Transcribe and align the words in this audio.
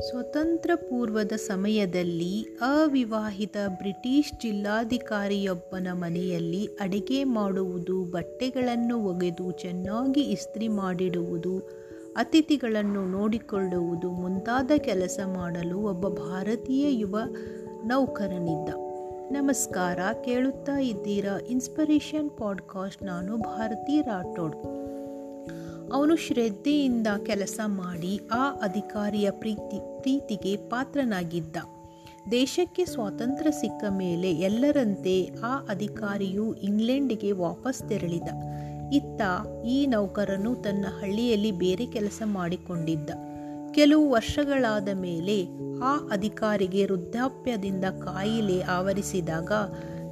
ಸ್ವತಂತ್ರ 0.00 0.70
ಪೂರ್ವದ 0.74 1.32
ಸಮಯದಲ್ಲಿ 1.32 2.42
ಅವಿವಾಹಿತ 2.42 3.56
ಬ್ರಿಟಿಷ್ 3.68 4.42
ಜಿಲ್ಲಾಧಿಕಾರಿಯೊಬ್ಬನ 4.42 5.88
ಮನೆಯಲ್ಲಿ 5.92 6.66
ಅಡಿಗೆ 6.66 7.24
ಮಾಡುವುದು, 7.24 8.04
ಬಟ್ಟೆಗಳನ್ನು 8.04 9.04
ಒಗೆದು 9.04 9.50
ಚೆನ್ನಾಗಿ 9.50 10.20
ಇಸ್ತ್ರಿ 10.20 10.68
ಮಾಡಿಡುವುದು, 10.68 11.58
ಅತಿಥಿಗಳನ್ನು 12.16 13.06
ನೋಡಿಕೊಳ್ಳುವುದು 13.06 14.10
ಮುಂತಾದ 14.10 14.70
ಕೆಲಸ 14.76 15.18
ಮಾಡಲು 15.26 15.78
ಒಬ್ಬ 15.78 16.08
ಭಾರತೀಯ 16.08 16.98
ಯುವ 16.98 17.18
ನೌಕರನಿದ್ದ. 17.84 18.68
ನಮಸ್ಕಾರ, 19.32 19.98
ಕೇಳುತ್ತಾ 20.24 20.78
ಇದ್ದೀರಾ? 20.78 21.38
ಇನ್ಸ್ಪಿರೇಷನ್ 21.48 22.30
ಪಾಡ್ಕಾಸ್ಟ್, 22.30 23.02
ನಾನು 23.02 23.36
ಭಾರತಿ 23.36 24.02
ರಾಠೋಡ್. 24.02 24.56
ಅವನು 25.92 26.16
ಶ್ರದ್ಧೆಯಿಂದ 26.16 27.06
ಕೆಲಸ 27.26 27.60
ಮಾಡಿ 27.66 28.20
ಆ 28.32 28.50
ಅಧಿಕಾರಿಯ 28.50 29.30
ಪ್ರೀತಿ, 29.30 30.00
ಪ್ರೀತಿಗೆ 30.00 30.56
ಪಾತ್ರನಾಗಿದ್ದ. 30.56 31.56
ದೇಶಕ್ಕೆ 32.32 32.84
ಸ್ವಾತಂತ್ರ್ಯ 32.84 33.50
ಸಿಕ್ಕ 33.50 33.84
ಮೇಲೆ 33.88 34.32
ಎಲ್ಲರಂತೆ 34.32 35.30
ಆ 35.42 35.56
ಅಧಿಕಾರಿಯು 35.56 36.54
ಇಂಗ್ಲೆಂಡಿಗೆ 36.54 37.32
ವಾಪಸ್ 37.32 37.88
ತೆರಳಿದ. 37.88 38.28
ಇತ್ತ 38.92 39.22
ಈ 39.66 39.86
ನೌಕರನು 39.86 40.54
ತನ್ನ 40.54 40.86
ಹಳ್ಳಿಯಲ್ಲಿ 41.00 41.52
ಬೇರೆ 41.52 41.86
ಕೆಲಸ 41.86 42.22
ಮಾಡಿಕೊಂಡಿದ್ದ. 42.24 43.10
ಕೆಲವು 43.72 44.10
ವರ್ಷಗಳಾದ 44.10 44.88
ಮೇಲೆ 44.88 45.48
ಆ 45.82 45.96
ಅಧಿಕಾರಿಗೆ 45.96 46.84
ವೃದ್ಧಾಪ್ಯದಿಂದ 46.84 47.84
ಕಾಯಿಲೆ 47.84 48.62
ಆವರಿಸಿದಾಗ 48.62 49.52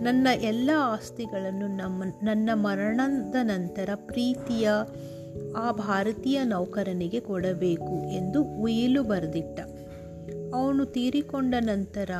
ನನ್ನ 0.00 0.28
ಎಲ್ಲ 0.42 0.70
ಆಸ್ತಿಗಳನ್ನು 0.76 1.66
ನಮ್ಮ, 1.66 2.02
ನನ್ನ 2.22 2.50
ಮರಣದ 2.54 3.34
ನಂತರ 3.42 3.88
ಪ್ರೀತಿಯ 3.94 4.70
ಆ 5.56 5.72
ಭಾರತೀಯ 5.72 6.44
ನೌಕರನಿಗೆ 6.44 7.20
ಕೊಡಬೇಕು 7.20 8.10
ಎಂದು 8.10 8.42
ಉಯಿಲು 8.42 9.02
ಬರೆದಿಟ್ಟ. 9.02 9.60
ಅವನು 10.54 10.84
ತೀರಿಕೊಂಡ 10.84 11.54
ನಂತರ 11.60 12.10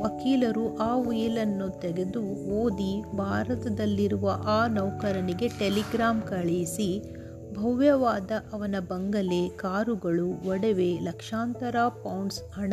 ವಕೀಲರು 0.00 0.76
ಆ 0.76 0.94
ಉಯಿಲನ್ನು 0.94 1.80
ತೆಗೆದು 1.80 2.22
ಓದಿ 2.60 3.02
ಭಾರತದಲ್ಲಿರುವ 3.16 4.40
ಆ 4.46 4.66
ನೌಕರನಿಗೆ 4.66 5.48
ಟೆಲಿಗ್ರಾಮ್ 5.48 6.22
ಕಳುಹಿಸಿ 6.22 7.16
ಭವ್ಯವಾದ 7.54 8.30
ಅವನ 8.52 8.74
ಬಂಗಲೆ, 8.88 9.48
ಕಾರುಗಳು, 9.48 10.48
ಒಡವೆ, 10.48 10.98
ಲಕ್ಷಾಂತರ 10.98 11.76
ಪೌಂಡ್ಸ್ 11.88 12.42
ಹಣ 12.52 12.72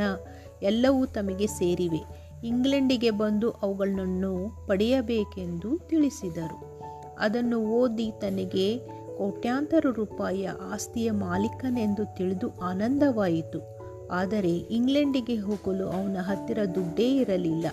ಎಲ್ಲವೂ 0.62 1.06
ತಮಗೆ 1.06 1.48
ಸೇರಿವೆ. 1.48 2.24
ಇಂಗ್ಲೆಂಡಿಗೆ 2.48 3.12
ಬಂದು 3.12 3.52
ಅವುಗಳನ್ನು 3.52 4.66
ಪಡೆಯಬೇಕೆಂದು 4.68 5.78
ತಿಳಿಸಿದರು. 5.78 6.80
ಅದನ್ನು 7.20 7.60
ಓದಿ 7.60 8.12
ತನಗೆ 8.22 8.93
ಕೋಟ್ಯಾಂತರ 9.24 9.86
ರೂಪಾಯಿಯ 9.96 10.50
ಆಸ್ತಿಯ 10.74 11.12
ಮಾಲೀಕನೆಂದು 11.12 12.16
ತಿಳಿದು 12.16 12.60
ಆನಂದವಾಯಿತು. 12.60 13.62
ಆದರೆ 14.12 14.58
ಇಂಗ್ಲೆಂಡಿಗೆ 14.58 15.36
ಹೋಗಲು 15.36 15.88
ಅವನ 15.88 16.18
ಹತ್ತಿರ 16.22 16.60
ದುಡ್ಡೇ 16.76 17.16
ಇರಲಿಲ್ಲ. 17.16 17.66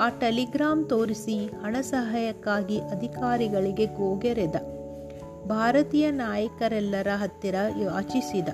ಆ 0.00 0.08
ಟೆಲಿಗ್ರಾಮ್ 0.08 0.88
ತೋರಿಸಿ 0.88 1.46
ಹಣ 1.46 1.76
ಸಹಾಯಕ್ಕಾಗಿ 1.80 2.78
ಅಧಿಕಾರಿಗಳಿಗೆ 2.78 3.86
ಗೋಗೆರೆದ. 3.86 4.54
ಭಾರತೀಯ 5.48 6.10
ನಾಯಕರೆಲ್ಲರ 6.10 7.08
ಹತ್ತಿರ 7.14 7.54
ಯಾಚಿಸಿದ. 7.82 8.48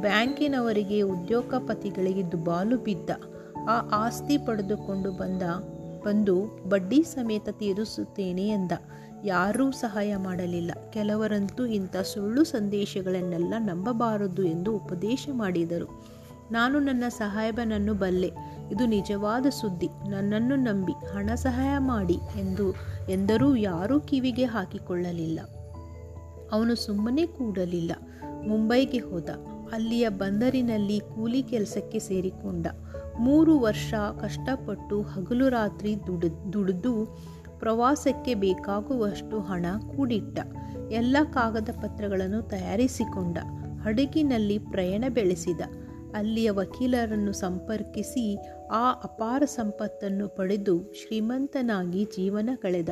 ಬ್ಯಾಂಕಿನವರಿಗೆ 0.00 1.02
ಉದ್ಯೋಗಪತಿಗಳಿಗೆ 1.02 2.32
ದುಬಾಲು 2.32 2.78
ಬಿದ್ದ. 2.78 3.10
ಆ 3.68 3.88
ಆಸ್ತಿ 3.92 4.38
ಪಡೆದುಕೊಂಡು 4.38 5.10
ಬಂದ, 5.10 5.42
ಬಂದು 6.06 6.64
ಬಡ್ಡಿ 6.68 7.02
ಸಮೇತ 7.02 7.48
ತೀರಿಸುತ್ತೇನೆ 7.48 8.48
ಎಂದ. 8.48 8.72
ಯಾರೂ 9.24 9.70
ಸಹಾಯ 9.70 10.16
ಮಾಡಲಿಲ್ಲ. 10.16 10.70
ಕೆಲವರಂತೂ 10.90 11.66
ಇಂಥ 11.66 11.96
ಸುಳ್ಳು 11.96 12.44
ಸಂದೇಶಗಳನ್ನೆಲ್ಲ 12.44 13.54
ನಂಬಬಾರದು 13.58 14.42
ಎಂದು 14.42 14.76
ಉಪದೇಶ 14.76 15.28
ಮಾಡಿದರು. 15.32 16.04
ನಾನು 16.52 16.78
ನನ್ನ 16.78 17.04
ಸಹಾಯಬನನ್ನು 17.08 17.94
ಬಲ್ಲೆ. 17.94 18.32
ಇದು 18.72 18.86
ನಿಜವಾದ 18.86 19.46
ಸುದ್ದಿ. 19.46 19.88
ನನ್ನನ್ನು 20.08 20.56
ನಂಬಿ 20.56 20.92
ಹಣ 20.92 21.30
ಸಹಾಯ 21.34 21.78
ಮಾಡಿ 21.78 22.18
ಎಂದು 22.36 22.74
ಎಂದರೂ 23.08 23.56
ಯಾರೂ 23.56 24.00
ಕಿವಿಗೆ 24.00 24.44
ಹಾಕಿಕೊಳ್ಳಲಿಲ್ಲ. 24.44 25.40
ಅವನು 26.52 26.74
ಸುಮ್ಮನೆ 26.74 27.26
ಕೂಡಲಿಲ್ಲ. 27.26 27.92
ಮುಂಬೈಗೆ 28.46 28.98
ಹೋದ. 28.98 29.30
ಅಲ್ಲಿಯ 29.72 30.08
ಬಂದರಿನಲ್ಲಿ 30.08 31.00
ಕೂಲಿ 31.00 31.42
ಕೆಲಸಕ್ಕೆ 31.42 31.98
ಸೇರಿಕೊಂಡ. 31.98 32.66
ಮೂರು 33.18 33.58
ವರ್ಷ 33.58 33.94
ಕಷ್ಟಪಟ್ಟು 34.20 35.02
ಹಗಲು 35.02 35.48
ರಾತ್ರಿ 35.48 36.06
ದುಡಿದು 36.06 36.52
ದುಡಿದು 36.52 37.18
ಪ್ರವಾಸಕ್ಕೆ 37.62 38.34
ಬೇಕಾಗುವಷ್ಟು 38.34 39.40
ಹಣ 39.40 39.66
ಕೂಡಿಟ್ಟ. 39.96 40.40
ಎಲ್ಲ 40.90 41.16
ಕಾಗದ 41.32 41.68
ಪತ್ರಗಳನ್ನು 41.72 42.42
ತಯಾರಿಸಿಕೊಂಡ. 42.42 43.38
ಹಡಗಿನಲ್ಲಿ 43.82 44.58
ಪ್ರಯಾಣ 44.58 45.04
ಬೆಳೆಸಿದ. 45.08 45.60
ಅಲ್ಲಿಯ 46.14 46.50
ವಕೀಲರನ್ನು 46.50 47.32
ಸಂಪರ್ಕಿಸಿ 47.32 48.38
ಆ 48.72 48.92
ಅಪಾರ 48.92 49.42
ಸಂಪತ್ತನ್ನು 49.44 50.28
ಪಡೆದು 50.28 50.92
ಶ್ರೀಮಂತನಾಗಿ 50.92 52.04
ಜೀವನ 52.04 52.50
ಕಳೆದ. 52.54 52.88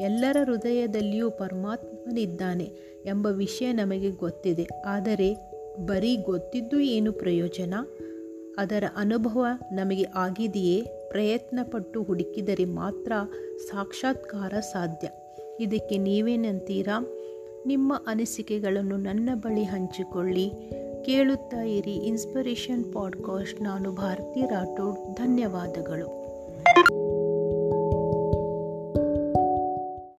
ಎಲ್ಲರ 0.00 0.36
ಹೃದಯದಲ್ಲಿಯೂ 0.44 1.30
ಪರಮಾತ್ಮನಿದ್ದಾನೆ 1.30 2.64
ಎಂಬ 3.06 3.26
ವಿಷಯ 3.26 3.72
ನಮಗೆ 3.72 4.10
ಗೊತ್ತಿದೆ. 4.10 4.68
ಆದರೆ 4.86 5.34
ಬರೀ 5.86 6.16
ಗೊತ್ತಿದ್ದು 6.16 6.80
ಏನು 6.80 7.12
ಪ್ರಯೋಜನ? 7.12 7.74
ಅದರ 8.58 8.84
ಅನುಭವ 8.96 9.46
ನಮಗೆ 9.72 10.02
ಆಗಿದೆಯೇ? 10.02 10.99
ಪ್ರಯತ್ನಪಟ್ಟು 11.10 12.02
ಹುಡುಕಿದರೆ 12.02 12.64
ಮಾತ್ರ 12.64 13.12
ಸಾಕ್ಷಾತ್ಕಾರ 13.70 14.60
ಸಾಧ್ಯ. 14.60 15.08
ಇದಕ್ಕೆ 15.60 15.98
ನೀವೇನಂತೀರಾ? 15.98 17.06
ನಿಮ್ಮ 17.66 18.04
ಅನಿಸಿಕೆಗಳನ್ನು 18.06 18.96
ನನ್ನ 18.96 19.30
ಬಳಿ 19.34 19.62
ಹಂಚಿಕೊಳ್ಳಿ. 19.62 20.52
ಕೇಳುತ್ತಾ 21.04 21.62
ಇರಿ 21.62 21.94
ಇನ್ಸ್ಪಿರೇಷನ್ 21.94 22.92
ಪಾಡ್ಕಾಸ್ಟ್. 22.92 23.62
ನಾನು 23.62 23.92
ಭಾರತಿ 23.92 24.40
ರಾಠೋಡ್. 24.40 25.14
ಧನ್ಯವಾದಗಳು. 25.14 26.20